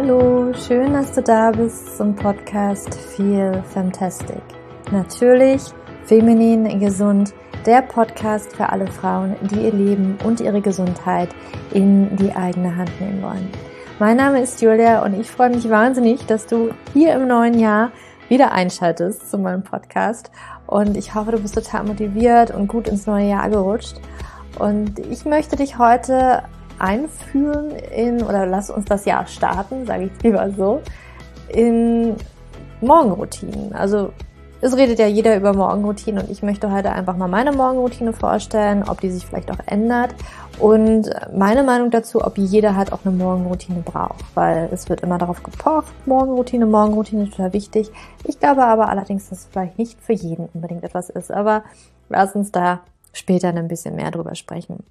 [0.00, 4.40] Hallo, schön, dass du da bist zum Podcast Feel Fantastic.
[4.92, 5.60] Natürlich
[6.04, 7.34] feminin gesund,
[7.66, 11.30] der Podcast für alle Frauen, die ihr Leben und ihre Gesundheit
[11.72, 13.50] in die eigene Hand nehmen wollen.
[13.98, 17.90] Mein Name ist Julia und ich freue mich wahnsinnig, dass du hier im neuen Jahr
[18.28, 20.30] wieder einschaltest zu meinem Podcast.
[20.68, 23.96] Und ich hoffe, du bist total motiviert und gut ins neue Jahr gerutscht.
[24.60, 26.44] Und ich möchte dich heute
[26.78, 30.80] einführen in, oder lass uns das Jahr starten, sage ich lieber so,
[31.48, 32.16] in
[32.80, 33.72] Morgenroutinen.
[33.72, 34.12] Also
[34.60, 38.82] es redet ja jeder über Morgenroutinen und ich möchte heute einfach mal meine Morgenroutine vorstellen,
[38.88, 40.14] ob die sich vielleicht auch ändert
[40.58, 45.18] und meine Meinung dazu, ob jeder halt auch eine Morgenroutine braucht, weil es wird immer
[45.18, 47.90] darauf gepocht, Morgenroutine, Morgenroutine total wichtig.
[48.24, 51.62] Ich glaube aber allerdings, dass es vielleicht nicht für jeden unbedingt etwas ist, aber
[52.08, 52.80] lass uns da
[53.12, 54.82] später ein bisschen mehr drüber sprechen.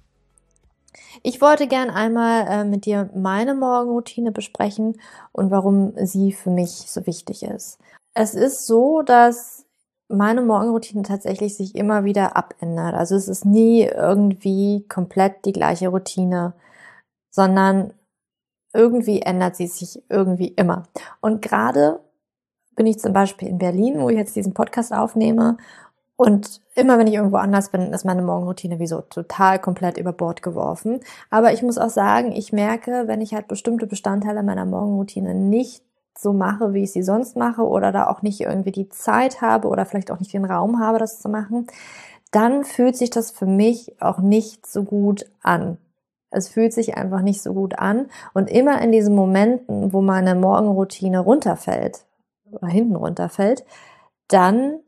[1.22, 5.00] Ich wollte gern einmal äh, mit dir meine Morgenroutine besprechen
[5.32, 7.78] und warum sie für mich so wichtig ist.
[8.14, 9.66] Es ist so, dass
[10.08, 12.94] meine Morgenroutine tatsächlich sich immer wieder abändert.
[12.94, 16.54] Also es ist nie irgendwie komplett die gleiche Routine,
[17.30, 17.92] sondern
[18.72, 20.84] irgendwie ändert sie sich irgendwie immer.
[21.20, 22.00] Und gerade
[22.74, 25.56] bin ich zum Beispiel in Berlin, wo ich jetzt diesen Podcast aufnehme
[26.18, 30.12] und immer wenn ich irgendwo anders bin, ist meine Morgenroutine wie so total komplett über
[30.12, 30.98] Bord geworfen.
[31.30, 35.84] Aber ich muss auch sagen, ich merke, wenn ich halt bestimmte Bestandteile meiner Morgenroutine nicht
[36.18, 39.68] so mache, wie ich sie sonst mache oder da auch nicht irgendwie die Zeit habe
[39.68, 41.68] oder vielleicht auch nicht den Raum habe, das zu machen,
[42.32, 45.78] dann fühlt sich das für mich auch nicht so gut an.
[46.30, 48.06] Es fühlt sich einfach nicht so gut an.
[48.34, 52.06] Und immer in diesen Momenten, wo meine Morgenroutine runterfällt
[52.50, 53.64] oder hinten runterfällt,
[54.26, 54.80] dann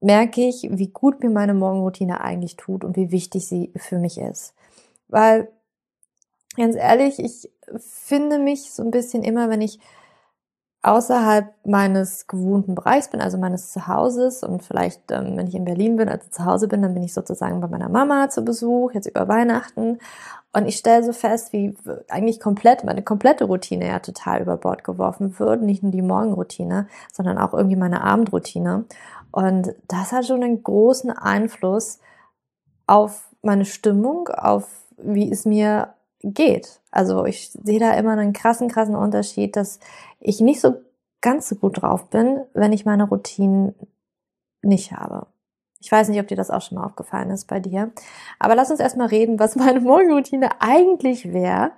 [0.00, 4.18] merke ich, wie gut mir meine Morgenroutine eigentlich tut und wie wichtig sie für mich
[4.18, 4.54] ist.
[5.08, 5.48] Weil,
[6.56, 9.78] ganz ehrlich, ich finde mich so ein bisschen immer, wenn ich
[10.82, 15.96] außerhalb meines gewohnten Bereichs bin, also meines Zuhauses und vielleicht, ähm, wenn ich in Berlin
[15.96, 19.06] bin, also zu Hause bin, dann bin ich sozusagen bei meiner Mama zu Besuch, jetzt
[19.06, 19.98] über Weihnachten.
[20.52, 21.76] Und ich stelle so fest, wie
[22.08, 26.88] eigentlich komplett, meine komplette Routine ja total über Bord geworfen wird, nicht nur die Morgenroutine,
[27.12, 28.84] sondern auch irgendwie meine Abendroutine
[29.32, 32.00] und das hat schon einen großen Einfluss
[32.86, 36.80] auf meine Stimmung, auf wie es mir geht.
[36.90, 39.80] Also ich sehe da immer einen krassen, krassen Unterschied, dass
[40.18, 40.74] ich nicht so
[41.20, 43.74] ganz so gut drauf bin, wenn ich meine Routinen
[44.62, 45.26] nicht habe.
[45.80, 47.90] Ich weiß nicht, ob dir das auch schon mal aufgefallen ist bei dir.
[48.38, 51.72] Aber lass uns erstmal reden, was meine Morgenroutine eigentlich wäre,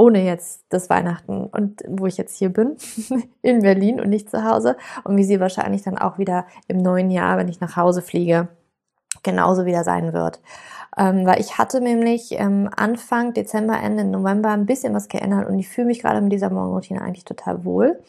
[0.00, 2.78] ohne jetzt das Weihnachten und wo ich jetzt hier bin,
[3.42, 7.10] in Berlin und nicht zu Hause und wie sie wahrscheinlich dann auch wieder im neuen
[7.10, 8.48] Jahr, wenn ich nach Hause fliege,
[9.22, 10.40] genauso wieder sein wird.
[10.96, 15.58] Ähm, weil ich hatte nämlich ähm, Anfang Dezember, Ende November ein bisschen was geändert und
[15.58, 18.02] ich fühle mich gerade mit dieser Morgenroutine eigentlich total wohl.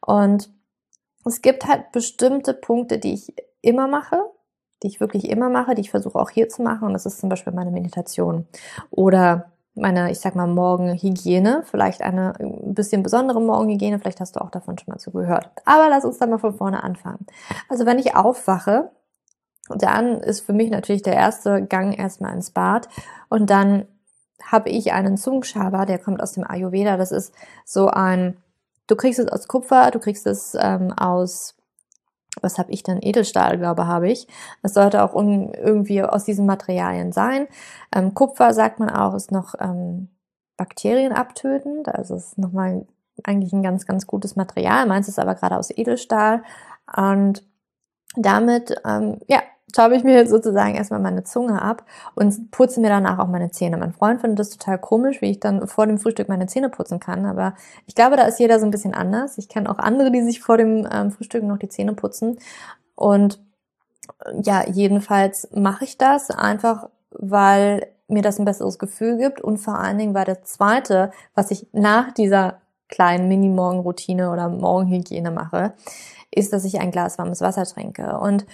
[0.00, 0.50] Und
[1.24, 4.20] es gibt halt bestimmte Punkte, die ich immer mache,
[4.82, 6.88] die ich wirklich immer mache, die ich versuche auch hier zu machen.
[6.88, 8.48] Und das ist zum Beispiel meine Meditation
[8.90, 14.40] oder meine, ich sag mal, Morgenhygiene, vielleicht eine ein bisschen besondere Morgenhygiene, vielleicht hast du
[14.40, 15.50] auch davon schon mal zugehört.
[15.64, 17.26] Aber lass uns dann mal von vorne anfangen.
[17.68, 18.90] Also wenn ich aufwache,
[19.68, 22.88] dann ist für mich natürlich der erste Gang erstmal ins Bad
[23.28, 23.86] und dann
[24.42, 26.96] habe ich einen Zungenschaber, der kommt aus dem Ayurveda.
[26.96, 28.36] Das ist so ein,
[28.86, 31.55] du kriegst es aus Kupfer, du kriegst es ähm, aus
[32.42, 32.98] was habe ich denn?
[33.02, 34.26] Edelstahl, glaube habe ich.
[34.62, 37.46] Es sollte auch irgendwie aus diesen Materialien sein.
[37.94, 40.08] Ähm, Kupfer, sagt man auch, ist noch ähm,
[40.56, 41.88] Bakterien abtötend.
[41.88, 42.86] Also es ist nochmal
[43.24, 44.86] eigentlich ein ganz, ganz gutes Material.
[44.86, 46.42] Meins ist aber gerade aus Edelstahl.
[46.94, 47.42] Und
[48.16, 49.42] damit, ähm, ja,
[49.76, 53.76] taube ich mir sozusagen erstmal meine Zunge ab und putze mir danach auch meine Zähne.
[53.76, 57.00] Mein Freund findet das total komisch, wie ich dann vor dem Frühstück meine Zähne putzen
[57.00, 57.54] kann, aber
[57.86, 59.38] ich glaube, da ist jeder so ein bisschen anders.
[59.38, 62.38] Ich kenne auch andere, die sich vor dem ähm, Frühstück noch die Zähne putzen
[62.94, 63.40] und
[64.42, 69.78] ja, jedenfalls mache ich das einfach, weil mir das ein besseres Gefühl gibt und vor
[69.78, 75.74] allen Dingen, weil das zweite, was ich nach dieser kleinen Mini-Morgenroutine oder Morgenhygiene mache,
[76.30, 78.46] ist, dass ich ein Glas warmes Wasser trinke und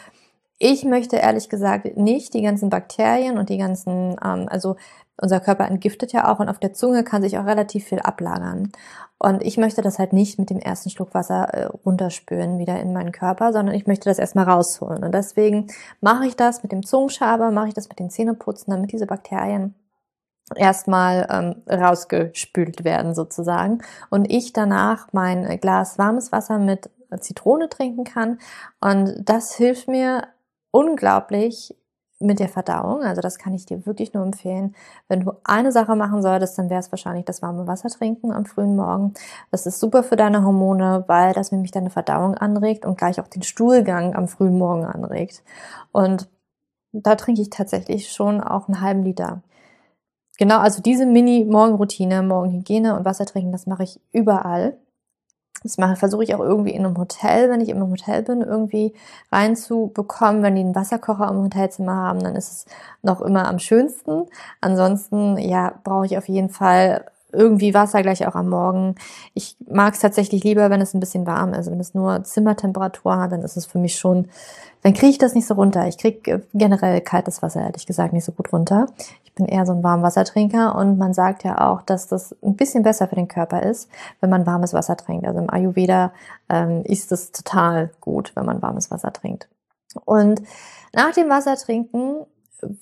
[0.62, 4.76] ich möchte ehrlich gesagt nicht die ganzen Bakterien und die ganzen, ähm, also
[5.20, 8.70] unser Körper entgiftet ja auch und auf der Zunge kann sich auch relativ viel ablagern.
[9.18, 12.92] Und ich möchte das halt nicht mit dem ersten Schluck Wasser äh, runterspülen wieder in
[12.92, 15.02] meinen Körper, sondern ich möchte das erstmal rausholen.
[15.02, 15.66] Und deswegen
[16.00, 19.74] mache ich das mit dem Zungenschaber, mache ich das mit den Zähneputzen, damit diese Bakterien
[20.54, 28.04] erstmal ähm, rausgespült werden sozusagen und ich danach mein Glas warmes Wasser mit Zitrone trinken
[28.04, 28.38] kann
[28.80, 30.28] und das hilft mir
[30.72, 31.74] unglaublich,
[32.22, 33.02] mit der Verdauung.
[33.02, 34.74] Also das kann ich dir wirklich nur empfehlen.
[35.08, 38.46] Wenn du eine Sache machen solltest, dann wäre es wahrscheinlich das warme Wasser trinken am
[38.46, 39.14] frühen Morgen.
[39.50, 43.28] Das ist super für deine Hormone, weil das nämlich deine Verdauung anregt und gleich auch
[43.28, 45.42] den Stuhlgang am frühen Morgen anregt.
[45.92, 46.28] Und
[46.92, 49.42] da trinke ich tatsächlich schon auch einen halben Liter.
[50.38, 54.76] Genau, also diese Mini-Morgenroutine, Morgenhygiene und Wasser trinken, das mache ich überall.
[55.62, 58.94] Das mache, versuche ich auch irgendwie in einem Hotel, wenn ich im Hotel bin, irgendwie
[59.30, 60.42] reinzubekommen.
[60.42, 62.66] Wenn die einen Wasserkocher im Hotelzimmer haben, dann ist es
[63.02, 64.26] noch immer am schönsten.
[64.60, 68.94] Ansonsten, ja, brauche ich auf jeden Fall irgendwie Wasser gleich auch am Morgen.
[69.34, 71.70] Ich mag es tatsächlich lieber, wenn es ein bisschen warm ist.
[71.70, 74.28] Wenn es nur Zimmertemperatur hat, dann ist es für mich schon,
[74.82, 75.86] dann kriege ich das nicht so runter.
[75.88, 78.86] Ich kriege generell kaltes Wasser, ehrlich gesagt, nicht so gut runter.
[79.24, 82.82] Ich bin eher so ein Warmwassertrinker und man sagt ja auch, dass das ein bisschen
[82.82, 83.88] besser für den Körper ist,
[84.20, 85.26] wenn man warmes Wasser trinkt.
[85.26, 86.12] Also im Ayurveda
[86.50, 89.48] ähm, ist es total gut, wenn man warmes Wasser trinkt.
[90.04, 90.42] Und
[90.92, 92.26] nach dem Wassertrinken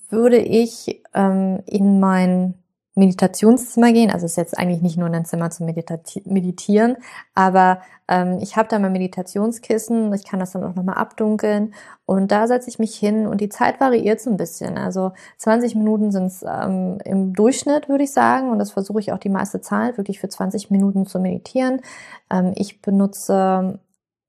[0.08, 2.54] würde ich ähm, in mein
[2.94, 4.10] Meditationszimmer gehen.
[4.10, 6.96] Also es ist jetzt eigentlich nicht nur ein Zimmer zum Meditieren,
[7.34, 11.72] aber ähm, ich habe da mein Meditationskissen, ich kann das dann auch nochmal abdunkeln
[12.04, 14.76] und da setze ich mich hin und die Zeit variiert so ein bisschen.
[14.76, 19.12] Also 20 Minuten sind es ähm, im Durchschnitt, würde ich sagen, und das versuche ich
[19.12, 21.80] auch die meiste Zeit wirklich für 20 Minuten zu meditieren.
[22.28, 23.78] Ähm, ich benutze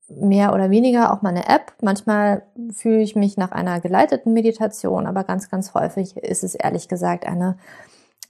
[0.07, 1.73] mehr oder weniger auch mal eine App.
[1.81, 6.87] Manchmal fühle ich mich nach einer geleiteten Meditation, aber ganz, ganz häufig ist es ehrlich
[6.87, 7.57] gesagt eine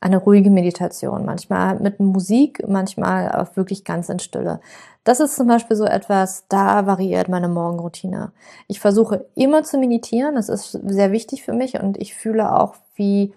[0.02, 4.60] eine ruhige Meditation, manchmal mit Musik, manchmal auch wirklich ganz in Stille.
[5.04, 8.32] Das ist zum Beispiel so etwas, da variiert meine Morgenroutine.
[8.68, 12.76] Ich versuche immer zu meditieren, das ist sehr wichtig für mich und ich fühle auch,
[12.96, 13.34] wie,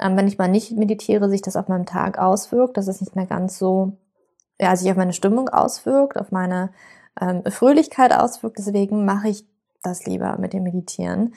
[0.00, 3.14] ähm, wenn ich mal nicht meditiere, sich das auf meinem Tag auswirkt, dass es nicht
[3.14, 3.92] mehr ganz so,
[4.60, 6.70] ja, sich auf meine Stimmung auswirkt, auf meine
[7.20, 8.58] ähm, Fröhlichkeit auswirkt.
[8.58, 9.46] Deswegen mache ich
[9.82, 11.34] das lieber mit dem Meditieren.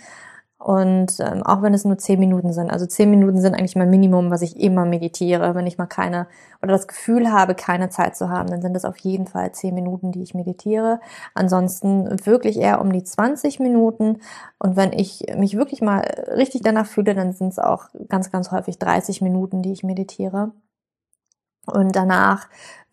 [0.64, 3.90] Und ähm, auch wenn es nur zehn Minuten sind, also zehn Minuten sind eigentlich mein
[3.90, 5.56] Minimum, was ich immer meditiere.
[5.56, 6.28] Wenn ich mal keine
[6.62, 9.74] oder das Gefühl habe, keine Zeit zu haben, dann sind es auf jeden Fall zehn
[9.74, 11.00] Minuten, die ich meditiere.
[11.34, 14.20] Ansonsten wirklich eher um die 20 Minuten.
[14.60, 16.02] Und wenn ich mich wirklich mal
[16.36, 20.52] richtig danach fühle, dann sind es auch ganz, ganz häufig 30 Minuten, die ich meditiere.
[21.66, 22.48] Und danach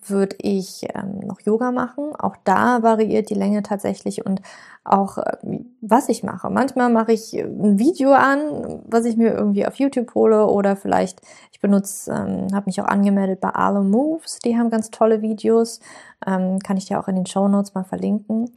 [0.07, 2.15] würde ich ähm, noch Yoga machen.
[2.17, 4.41] Auch da variiert die Länge tatsächlich und
[4.85, 5.37] auch äh,
[5.81, 6.51] was ich mache.
[6.51, 11.21] Manchmal mache ich ein Video an, was ich mir irgendwie auf YouTube hole oder vielleicht
[11.59, 14.39] ich benutze, ähm, habe mich auch angemeldet bei Arlo Moves.
[14.45, 15.81] Die haben ganz tolle Videos,
[16.25, 18.53] ähm, kann ich dir auch in den Show Notes mal verlinken.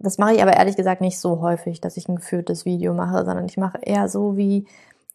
[0.00, 3.24] Das mache ich aber ehrlich gesagt nicht so häufig, dass ich ein geführtes Video mache,
[3.24, 4.66] sondern ich mache eher so wie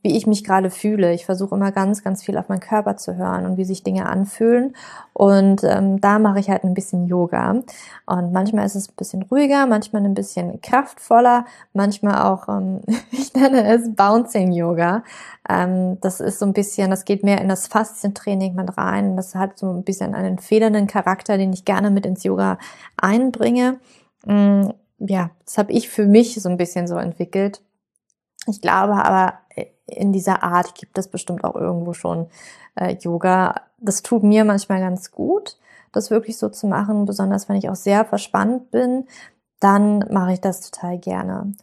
[0.06, 1.14] wie ich mich gerade fühle.
[1.14, 4.06] Ich versuche immer ganz, ganz viel auf meinen Körper zu hören und wie sich Dinge
[4.06, 4.76] anfühlen.
[5.14, 7.64] Und ähm, da mache ich halt ein bisschen Yoga.
[8.06, 12.82] Und manchmal ist es ein bisschen ruhiger, manchmal ein bisschen kraftvoller, manchmal auch, ähm,
[13.12, 15.04] ich nenne es Bouncing Yoga.
[15.50, 19.18] Ähm, das ist so ein bisschen, das geht mehr in das Faszientraining mit rein.
[19.18, 22.60] Das hat so ein bisschen einen federnden Charakter, den ich gerne mit ins Yoga
[22.96, 23.80] einbringe.
[24.24, 24.70] Mm,
[25.00, 27.64] ja, das habe ich für mich so ein bisschen so entwickelt.
[28.48, 29.34] Ich glaube aber,
[29.88, 32.28] in dieser Art gibt es bestimmt auch irgendwo schon
[32.76, 33.62] äh, Yoga.
[33.78, 35.58] Das tut mir manchmal ganz gut,
[35.92, 39.06] das wirklich so zu machen, besonders wenn ich auch sehr verspannt bin,
[39.60, 41.54] dann mache ich das total gerne.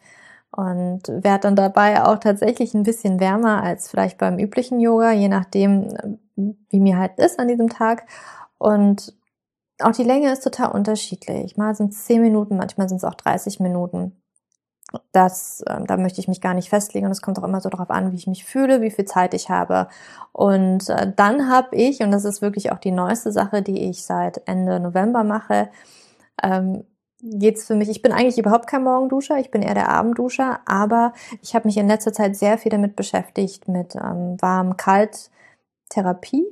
[0.51, 5.27] Und werde dann dabei auch tatsächlich ein bisschen wärmer als vielleicht beim üblichen Yoga, je
[5.27, 8.05] nachdem, wie mir halt ist an diesem Tag.
[8.59, 9.15] Und
[9.81, 11.57] auch die Länge ist total unterschiedlich.
[11.57, 14.22] Mal sind es 10 Minuten, manchmal sind es auch 30 Minuten
[15.11, 17.69] das, äh, da möchte ich mich gar nicht festlegen und es kommt auch immer so
[17.69, 19.87] darauf an, wie ich mich fühle, wie viel Zeit ich habe.
[20.31, 24.03] Und äh, dann habe ich, und das ist wirklich auch die neueste Sache, die ich
[24.03, 25.69] seit Ende November mache,
[26.41, 26.83] ähm,
[27.21, 31.13] geht's für mich, ich bin eigentlich überhaupt kein Morgenduscher, ich bin eher der Abendduscher, aber
[31.41, 36.45] ich habe mich in letzter Zeit sehr viel damit beschäftigt, mit ähm, Warm-Kalt-Therapie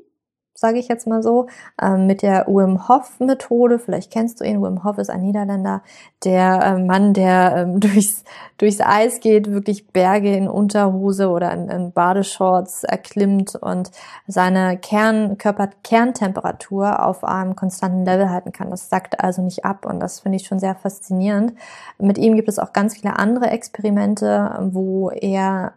[0.53, 1.47] sage ich jetzt mal so,
[1.81, 3.79] ähm, mit der Wim Hof Methode.
[3.79, 4.61] Vielleicht kennst du ihn.
[4.61, 5.81] Wim Hof ist ein Niederländer,
[6.23, 8.23] der äh, Mann, der ähm, durchs,
[8.57, 13.91] durchs Eis geht, wirklich Berge in Unterhose oder in, in Badeshorts erklimmt und
[14.27, 18.69] seine Kern, Körperkerntemperatur auf einem konstanten Level halten kann.
[18.69, 21.53] Das sackt also nicht ab und das finde ich schon sehr faszinierend.
[21.97, 25.73] Mit ihm gibt es auch ganz viele andere Experimente, wo er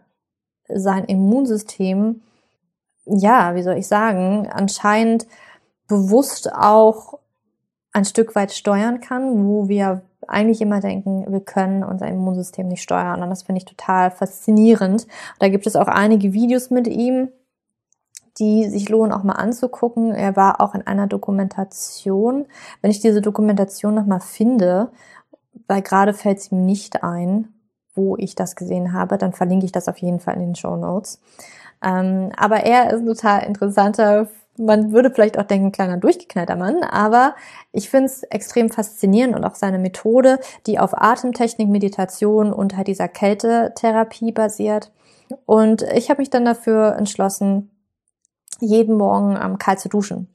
[0.67, 2.21] sein Immunsystem
[3.05, 5.27] ja, wie soll ich sagen, anscheinend
[5.87, 7.19] bewusst auch
[7.91, 12.81] ein Stück weit steuern kann, wo wir eigentlich immer denken, wir können unser Immunsystem nicht
[12.81, 13.21] steuern.
[13.21, 15.07] Und das finde ich total faszinierend.
[15.39, 17.29] Da gibt es auch einige Videos mit ihm,
[18.39, 20.13] die sich lohnen auch mal anzugucken.
[20.13, 22.45] Er war auch in einer Dokumentation.
[22.81, 24.91] Wenn ich diese Dokumentation nochmal finde,
[25.67, 27.54] weil gerade fällt es ihm nicht ein,
[27.95, 30.75] wo ich das gesehen habe, dann verlinke ich das auf jeden Fall in den Show
[30.75, 31.19] Notes.
[31.83, 36.83] Ähm, aber er ist ein total interessanter man würde vielleicht auch denken, kleiner durchgeknallter Mann,
[36.83, 37.35] aber
[37.71, 42.87] ich finde es extrem faszinierend und auch seine Methode, die auf Atemtechnik, Meditation und halt
[42.87, 44.91] dieser Kältetherapie basiert.
[45.45, 47.71] Und ich habe mich dann dafür entschlossen,
[48.59, 50.29] jeden Morgen ähm, kalt zu duschen.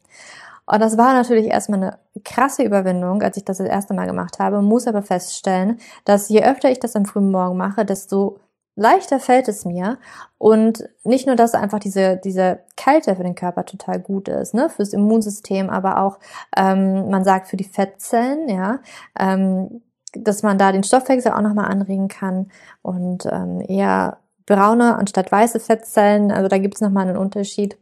[0.71, 4.39] Und das war natürlich erstmal eine krasse Überwindung, als ich das das erste Mal gemacht
[4.39, 8.39] habe, muss aber feststellen, dass je öfter ich das am frühen Morgen mache, desto
[8.77, 9.99] leichter fällt es mir.
[10.39, 14.71] Und nicht nur, dass einfach diese, diese Kälte für den Körper total gut ist, ne,
[14.71, 16.19] fürs Immunsystem, aber auch,
[16.57, 18.79] ähm, man sagt, für die Fettzellen, ja,
[19.19, 22.50] ähm, dass man da den Stoffwechsel auch nochmal anregen kann
[22.83, 27.77] und ähm, eher braune anstatt weiße Fettzellen, also da gibt es nochmal einen Unterschied,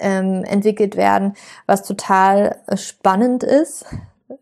[0.00, 1.34] ähm, entwickelt werden,
[1.66, 3.84] was total spannend ist,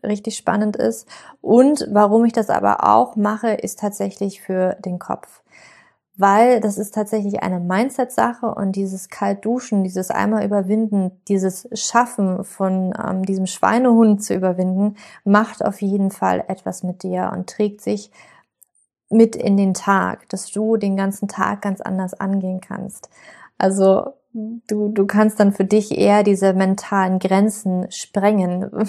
[0.03, 1.07] richtig spannend ist.
[1.41, 5.41] Und warum ich das aber auch mache, ist tatsächlich für den Kopf
[6.21, 12.93] weil das ist tatsächlich eine Mindset-Sache und dieses Kaltduschen, dieses einmal überwinden, dieses Schaffen von
[13.03, 18.11] ähm, diesem Schweinehund zu überwinden, macht auf jeden Fall etwas mit dir und trägt sich
[19.09, 23.09] mit in den Tag, dass du den ganzen Tag ganz anders angehen kannst.
[23.57, 28.69] Also du, du kannst dann für dich eher diese mentalen Grenzen sprengen,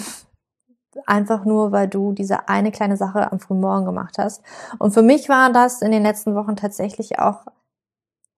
[1.05, 4.41] einfach nur, weil du diese eine kleine Sache am frühen Morgen gemacht hast.
[4.79, 7.45] Und für mich war das in den letzten Wochen tatsächlich auch,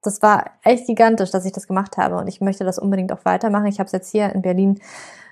[0.01, 2.17] das war echt gigantisch, dass ich das gemacht habe.
[2.17, 3.65] Und ich möchte das unbedingt auch weitermachen.
[3.65, 4.79] Ich habe es jetzt hier in Berlin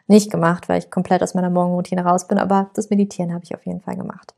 [0.07, 3.55] nicht gemacht, weil ich komplett aus meiner Morgenroutine raus bin, aber das Meditieren habe ich
[3.55, 4.33] auf jeden Fall gemacht.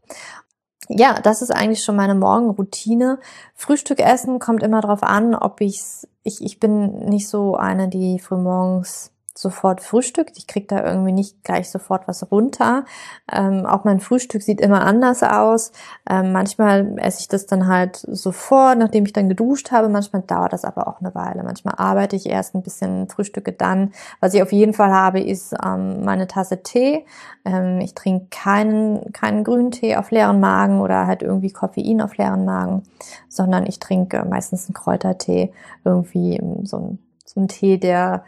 [0.87, 3.19] Ja, das ist eigentlich schon meine Morgenroutine.
[3.55, 8.19] Frühstück essen kommt immer darauf an, ob ich's, ich, ich bin nicht so eine, die
[8.19, 10.37] frühmorgens sofort frühstückt.
[10.37, 12.85] Ich krieg da irgendwie nicht gleich sofort was runter.
[13.31, 15.73] Ähm, auch mein Frühstück sieht immer anders aus.
[16.09, 19.89] Ähm, manchmal esse ich das dann halt sofort, nachdem ich dann geduscht habe.
[19.89, 21.43] Manchmal dauert das aber auch eine Weile.
[21.43, 23.91] Manchmal arbeite ich erst ein bisschen, frühstücke dann.
[24.21, 27.05] Was ich auf jeden Fall habe, ist ähm, meine Tasse Tee.
[27.43, 32.15] Ähm, ich trinke keinen, keinen grünen Tee auf leeren Magen oder halt irgendwie Koffein auf
[32.15, 32.83] leeren Magen,
[33.27, 35.51] sondern ich trinke meistens einen Kräutertee,
[35.83, 38.23] irgendwie so ein, so ein Tee, der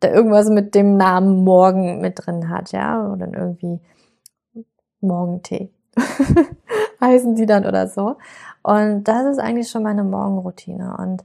[0.00, 3.80] da irgendwas mit dem Namen Morgen mit drin hat, ja, oder irgendwie
[5.00, 5.70] Morgentee
[7.00, 8.16] heißen die dann oder so.
[8.62, 11.24] Und das ist eigentlich schon meine Morgenroutine und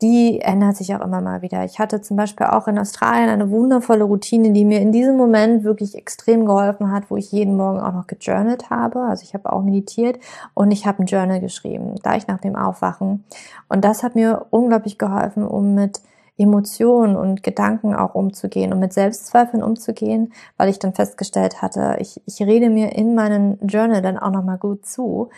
[0.00, 1.64] die ändert sich auch immer mal wieder.
[1.64, 5.64] Ich hatte zum Beispiel auch in Australien eine wundervolle Routine, die mir in diesem Moment
[5.64, 9.00] wirklich extrem geholfen hat, wo ich jeden Morgen auch noch gejournalt habe.
[9.00, 10.20] Also ich habe auch meditiert
[10.54, 13.24] und ich habe ein Journal geschrieben, gleich nach dem Aufwachen.
[13.68, 16.00] Und das hat mir unglaublich geholfen, um mit
[16.36, 22.20] Emotionen und Gedanken auch umzugehen und mit Selbstzweifeln umzugehen, weil ich dann festgestellt hatte, ich,
[22.26, 25.28] ich rede mir in meinen Journal dann auch nochmal gut zu.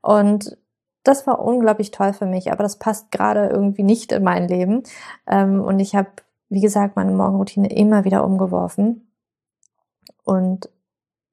[0.00, 0.56] Und
[1.02, 4.82] das war unglaublich toll für mich, aber das passt gerade irgendwie nicht in mein Leben.
[5.26, 6.08] Ähm, und ich habe,
[6.48, 9.08] wie gesagt, meine Morgenroutine immer wieder umgeworfen.
[10.24, 10.70] Und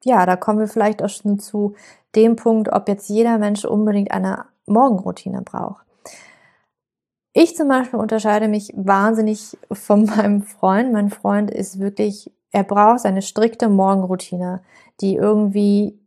[0.04, 1.76] ja, da kommen wir vielleicht auch schon zu
[2.16, 5.86] dem Punkt, ob jetzt jeder Mensch unbedingt eine Morgenroutine braucht.
[7.34, 10.92] Ich zum Beispiel unterscheide mich wahnsinnig von meinem Freund.
[10.92, 14.62] Mein Freund ist wirklich, er braucht eine strikte Morgenroutine,
[15.00, 15.98] die irgendwie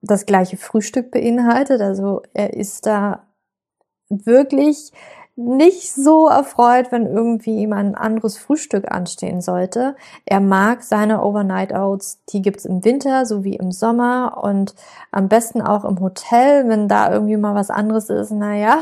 [0.00, 1.82] das gleiche Frühstück beinhaltet.
[1.82, 3.26] Also er ist da
[4.08, 4.92] wirklich
[5.40, 9.96] nicht so erfreut, wenn irgendwie ihm ein anderes Frühstück anstehen sollte.
[10.26, 14.74] Er mag seine Overnight Oats, die gibt's im Winter sowie im Sommer und
[15.10, 18.30] am besten auch im Hotel, wenn da irgendwie mal was anderes ist.
[18.32, 18.80] Naja,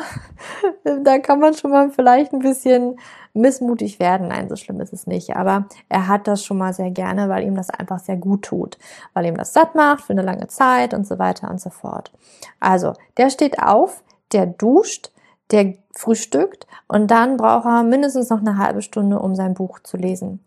[1.05, 2.99] da kann man schon mal vielleicht ein bisschen
[3.35, 4.29] missmutig werden.
[4.29, 5.37] Nein, so schlimm ist es nicht.
[5.37, 8.79] Aber er hat das schon mal sehr gerne, weil ihm das einfach sehr gut tut,
[9.15, 12.11] weil ihm das satt macht für eine lange Zeit und so weiter und so fort.
[12.59, 15.13] Also, der steht auf, der duscht,
[15.51, 19.97] der frühstückt und dann braucht er mindestens noch eine halbe Stunde, um sein Buch zu
[19.97, 20.45] lesen.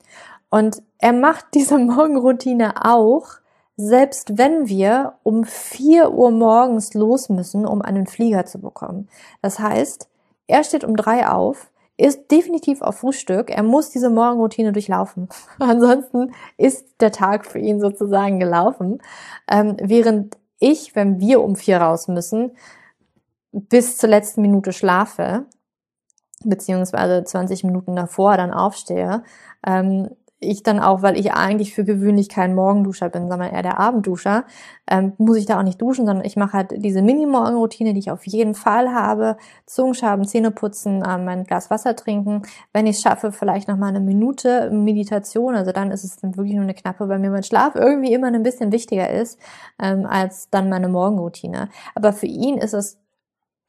[0.50, 3.28] Und er macht diese Morgenroutine auch,
[3.78, 9.10] selbst wenn wir um vier Uhr morgens los müssen, um einen Flieger zu bekommen.
[9.42, 10.08] Das heißt,
[10.48, 13.50] er steht um drei auf, ist definitiv auf Frühstück.
[13.50, 15.30] Er muss diese Morgenroutine durchlaufen.
[15.60, 19.02] Ansonsten ist der Tag für ihn sozusagen gelaufen.
[19.50, 22.52] Ähm, während ich, wenn wir um vier raus müssen,
[23.52, 25.46] bis zur letzten Minute schlafe,
[26.44, 29.24] beziehungsweise 20 Minuten davor dann aufstehe,
[29.66, 30.10] ähm,
[30.44, 34.46] ich dann auch, weil ich eigentlich für gewöhnlich kein Morgenduscher bin, sondern eher der Abendduscher,
[34.90, 38.10] ähm, muss ich da auch nicht duschen, sondern ich mache halt diese Mini-Morgenroutine, die ich
[38.10, 39.38] auf jeden Fall habe.
[39.68, 42.42] Zungenschaben, Zähne putzen, ähm, mein Glas Wasser trinken.
[42.74, 45.54] Wenn ich es schaffe, vielleicht noch mal eine Minute Meditation.
[45.56, 48.28] Also dann ist es dann wirklich nur eine knappe, weil mir mein Schlaf irgendwie immer
[48.28, 49.40] ein bisschen wichtiger ist
[49.80, 51.70] ähm, als dann meine Morgenroutine.
[51.94, 52.98] Aber für ihn ist es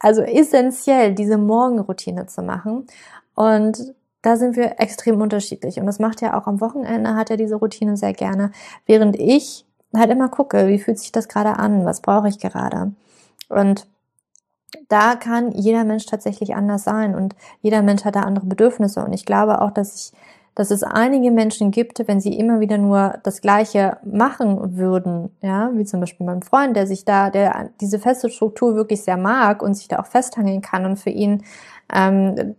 [0.02, 2.86] also essentiell, diese Morgenroutine zu machen.
[3.34, 5.78] Und da sind wir extrem unterschiedlich.
[5.78, 8.50] Und das macht ja auch am Wochenende, hat er diese Routine sehr gerne,
[8.84, 12.92] während ich halt immer gucke, wie fühlt sich das gerade an, was brauche ich gerade.
[13.48, 13.86] Und
[14.88, 19.04] da kann jeder Mensch tatsächlich anders sein und jeder Mensch hat da andere Bedürfnisse.
[19.04, 20.12] Und ich glaube auch, dass ich
[20.54, 25.70] dass es einige Menschen gibt, wenn sie immer wieder nur das Gleiche machen würden, ja,
[25.74, 29.62] wie zum Beispiel mein Freund, der sich da, der diese feste Struktur wirklich sehr mag
[29.62, 31.42] und sich da auch festhangeln kann und für ihn
[31.92, 32.56] ähm,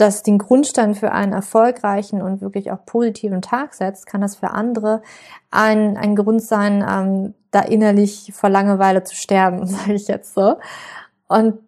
[0.00, 4.50] das den Grundstein für einen erfolgreichen und wirklich auch positiven Tag setzt, kann das für
[4.50, 5.02] andere
[5.50, 10.56] ein, ein Grund sein, ähm, da innerlich vor Langeweile zu sterben, sage ich jetzt so.
[11.28, 11.58] Und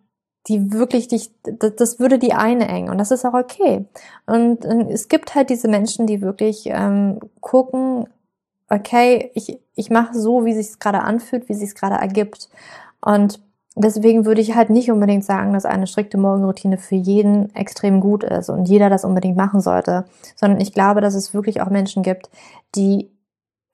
[0.49, 3.85] die wirklich dich, das würde die einengen und das ist auch okay.
[4.27, 8.09] Und es gibt halt diese Menschen, die wirklich ähm, gucken,
[8.69, 12.49] okay, ich, ich mache so, wie sich es gerade anfühlt, wie sich es gerade ergibt.
[13.01, 13.41] Und
[13.77, 18.25] deswegen würde ich halt nicht unbedingt sagen, dass eine strikte Morgenroutine für jeden extrem gut
[18.25, 22.03] ist und jeder das unbedingt machen sollte, sondern ich glaube, dass es wirklich auch Menschen
[22.03, 22.31] gibt,
[22.75, 23.11] die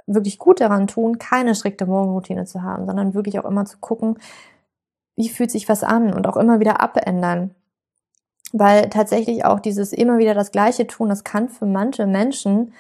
[0.07, 4.19] wirklich gut daran tun, keine strikte Morgenroutine zu haben, sondern wirklich auch immer zu gucken,
[5.19, 7.51] wie fühlt sich was an und auch immer wieder abändern.
[8.53, 12.73] Weil tatsächlich auch dieses immer wieder das Gleiche tun, das kann für manche Menschen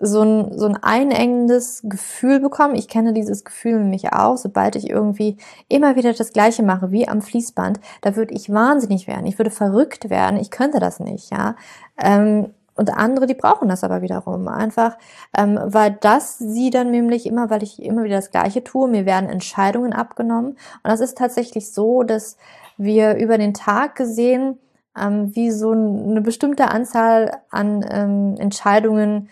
[0.00, 2.74] so ein, so ein einengendes Gefühl bekommen.
[2.74, 5.36] Ich kenne dieses Gefühl nämlich auch, sobald ich irgendwie
[5.68, 9.26] immer wieder das Gleiche mache, wie am Fließband, da würde ich wahnsinnig werden.
[9.26, 10.38] Ich würde verrückt werden.
[10.40, 11.54] Ich könnte das nicht, ja.
[12.00, 14.96] Ähm, und andere, die brauchen das aber wiederum einfach,
[15.36, 19.04] ähm, weil das sie dann nämlich immer, weil ich immer wieder das Gleiche tue, mir
[19.04, 20.50] werden Entscheidungen abgenommen.
[20.52, 22.36] Und das ist tatsächlich so, dass
[22.76, 24.58] wir über den Tag gesehen,
[24.96, 29.28] ähm, wie so eine bestimmte Anzahl an ähm, Entscheidungen,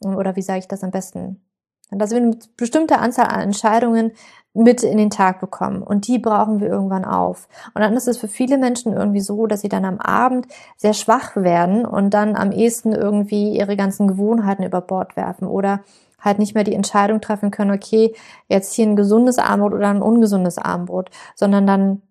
[0.00, 1.42] oder wie sage ich das am besten?
[1.90, 4.12] Dass wir eine bestimmte Anzahl an Entscheidungen
[4.54, 5.82] mit in den Tag bekommen.
[5.82, 7.48] Und die brauchen wir irgendwann auf.
[7.74, 10.94] Und dann ist es für viele Menschen irgendwie so, dass sie dann am Abend sehr
[10.94, 15.80] schwach werden und dann am ehesten irgendwie ihre ganzen Gewohnheiten über Bord werfen oder
[16.20, 18.14] halt nicht mehr die Entscheidung treffen können, okay,
[18.48, 22.02] jetzt hier ein gesundes Armbrot oder ein ungesundes Armbrot, sondern dann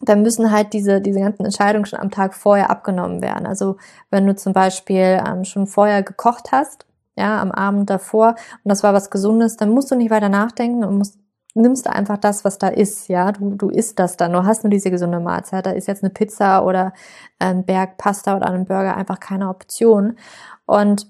[0.00, 3.46] dann müssen halt diese, diese ganzen Entscheidungen schon am Tag vorher abgenommen werden.
[3.46, 3.76] Also
[4.10, 6.84] wenn du zum Beispiel ähm, schon vorher gekocht hast,
[7.16, 8.30] ja, am Abend davor
[8.64, 11.18] und das war was Gesundes, dann musst du nicht weiter nachdenken und musst
[11.54, 14.70] nimmst einfach das, was da ist, ja, du, du isst das dann, du hast nur
[14.70, 16.92] diese gesunde Mahlzeit, da ist jetzt eine Pizza oder
[17.38, 20.18] ein Berg Pasta oder ein Burger einfach keine Option.
[20.66, 21.06] Und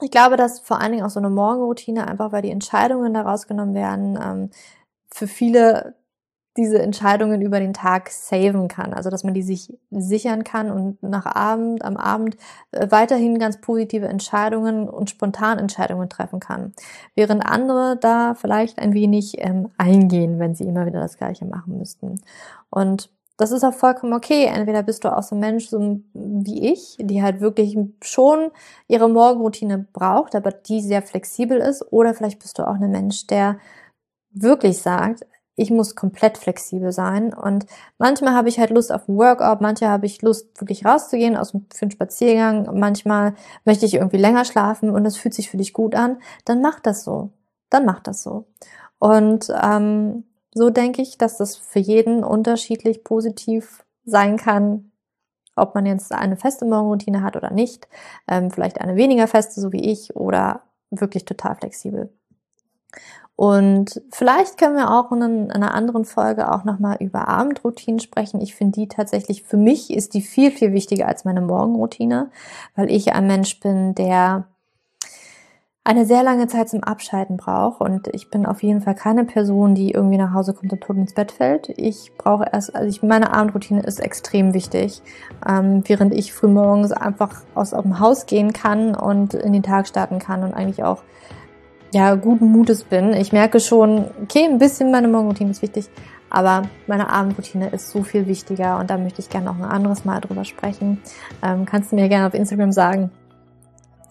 [0.00, 3.22] ich glaube, dass vor allen Dingen auch so eine Morgenroutine, einfach weil die Entscheidungen da
[3.22, 4.50] rausgenommen werden, ähm,
[5.12, 5.94] für viele
[6.56, 8.92] diese Entscheidungen über den Tag saven kann.
[8.92, 12.36] Also dass man die sich sichern kann und nach Abend, am Abend
[12.72, 16.74] äh, weiterhin ganz positive Entscheidungen und spontan Entscheidungen treffen kann.
[17.14, 21.78] Während andere da vielleicht ein wenig ähm, eingehen, wenn sie immer wieder das Gleiche machen
[21.78, 22.20] müssten.
[22.70, 24.44] Und das ist auch vollkommen okay.
[24.44, 28.50] Entweder bist du auch so ein Mensch so wie ich, die halt wirklich schon
[28.88, 31.82] ihre Morgenroutine braucht, aber die sehr flexibel ist.
[31.90, 33.58] Oder vielleicht bist du auch ein Mensch, der
[34.30, 35.26] wirklich sagt,
[35.62, 37.32] ich muss komplett flexibel sein.
[37.32, 37.66] Und
[37.98, 41.52] manchmal habe ich halt Lust auf ein Workout, manchmal habe ich Lust, wirklich rauszugehen aus,
[41.52, 45.72] für einen Spaziergang, manchmal möchte ich irgendwie länger schlafen und das fühlt sich für dich
[45.72, 47.30] gut an, dann mach das so.
[47.70, 48.46] Dann mach das so.
[48.98, 54.92] Und ähm, so denke ich, dass das für jeden unterschiedlich positiv sein kann,
[55.56, 57.88] ob man jetzt eine feste Morgenroutine hat oder nicht,
[58.28, 62.12] ähm, vielleicht eine weniger feste, so wie ich, oder wirklich total flexibel.
[63.42, 68.40] Und vielleicht können wir auch in einer anderen Folge auch nochmal über Abendroutinen sprechen.
[68.40, 72.30] Ich finde die tatsächlich, für mich ist die viel, viel wichtiger als meine Morgenroutine,
[72.76, 74.44] weil ich ein Mensch bin, der
[75.82, 79.74] eine sehr lange Zeit zum Abschalten braucht und ich bin auf jeden Fall keine Person,
[79.74, 81.68] die irgendwie nach Hause kommt und tot ins Bett fällt.
[81.76, 85.02] Ich brauche erst, also ich, meine Abendroutine ist extrem wichtig,
[85.44, 90.20] ähm, während ich frühmorgens einfach aus dem Haus gehen kann und in den Tag starten
[90.20, 91.02] kann und eigentlich auch
[91.92, 93.12] ja, guten Mutes bin.
[93.12, 95.88] Ich merke schon, okay, ein bisschen meine Morgenroutine ist wichtig,
[96.30, 100.04] aber meine Abendroutine ist so viel wichtiger und da möchte ich gerne auch ein anderes
[100.04, 101.02] Mal drüber sprechen.
[101.42, 103.10] Ähm, kannst du mir gerne auf Instagram sagen,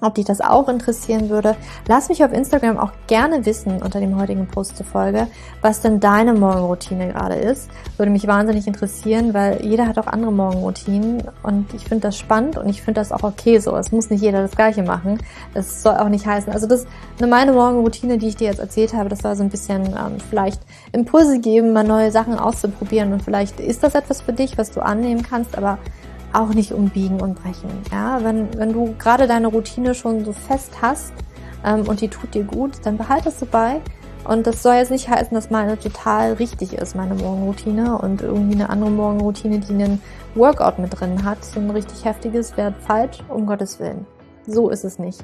[0.01, 1.55] ob dich das auch interessieren würde.
[1.87, 5.27] Lass mich auf Instagram auch gerne wissen unter dem heutigen Post zur Folge,
[5.61, 7.69] was denn deine Morgenroutine gerade ist.
[7.97, 12.57] Würde mich wahnsinnig interessieren, weil jeder hat auch andere Morgenroutinen und ich finde das spannend
[12.57, 13.75] und ich finde das auch okay so.
[13.77, 15.19] Es muss nicht jeder das Gleiche machen.
[15.53, 16.51] Es soll auch nicht heißen.
[16.51, 16.85] Also das
[17.17, 20.17] eine meine Morgenroutine, die ich dir jetzt erzählt habe, das war so ein bisschen ähm,
[20.29, 20.61] vielleicht
[20.91, 24.81] Impulse geben, mal neue Sachen auszuprobieren und vielleicht ist das etwas für dich, was du
[24.81, 25.77] annehmen kannst, aber
[26.33, 27.69] auch nicht umbiegen und brechen.
[27.91, 31.13] Ja, wenn, wenn du gerade deine Routine schon so fest hast
[31.65, 33.81] ähm, und die tut dir gut, dann behalte es so bei
[34.23, 38.55] Und das soll jetzt nicht heißen, dass meine total richtig ist, meine Morgenroutine und irgendwie
[38.55, 40.01] eine andere Morgenroutine, die einen
[40.35, 41.43] Workout mit drin hat.
[41.43, 44.05] So ein richtig heftiges wäre falsch, um Gottes Willen.
[44.47, 45.23] So ist es nicht.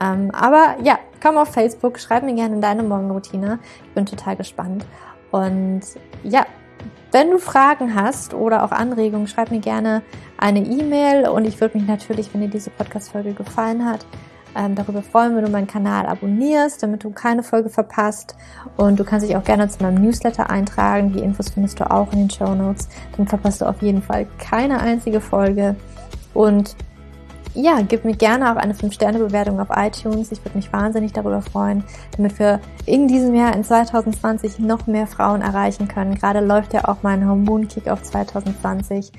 [0.00, 3.58] Ähm, aber ja, komm auf Facebook, schreib mir gerne deine Morgenroutine.
[3.86, 4.86] Ich bin total gespannt.
[5.30, 5.82] Und
[6.22, 6.46] ja,
[7.12, 10.02] wenn du Fragen hast oder auch Anregungen, schreib mir gerne
[10.36, 14.04] eine E-Mail und ich würde mich natürlich, wenn dir diese Podcast-Folge gefallen hat,
[14.54, 18.34] ähm, darüber freuen, wenn du meinen Kanal abonnierst, damit du keine Folge verpasst.
[18.76, 21.12] Und du kannst dich auch gerne zu meinem Newsletter eintragen.
[21.12, 22.88] Die Infos findest du auch in den Show Notes.
[23.16, 25.76] Dann verpasst du auf jeden Fall keine einzige Folge.
[26.34, 26.76] Und
[27.54, 30.32] ja, gib mir gerne auch eine 5-Sterne-Bewertung auf iTunes.
[30.32, 31.84] Ich würde mich wahnsinnig darüber freuen,
[32.16, 36.14] damit wir in diesem Jahr, in 2020, noch mehr Frauen erreichen können.
[36.14, 39.12] Gerade läuft ja auch mein Hormonkick auf 2020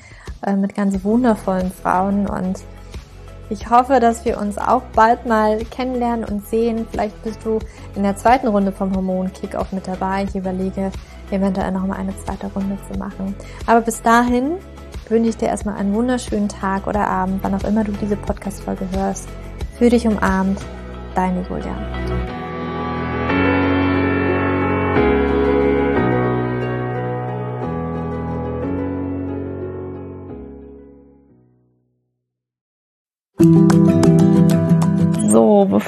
[0.45, 2.59] äh, mit ganz wundervollen Frauen und
[3.51, 6.85] ich hoffe, dass wir uns auch bald mal kennenlernen und sehen.
[6.91, 7.57] Vielleicht bist du
[7.95, 10.25] in der zweiten Runde vom Hormon-Kick-Off mit dabei.
[10.25, 10.91] Ich überlege,
[11.31, 13.35] eventuell noch mal eine zweite Runde zu machen.
[13.65, 14.57] Aber bis dahin
[15.09, 18.87] wünsche ich dir erstmal einen wunderschönen Tag oder Abend, wann auch immer du diese Podcast-Folge
[18.91, 19.27] hörst.
[19.77, 20.59] Für dich umarmt,
[21.15, 22.38] deine Julia.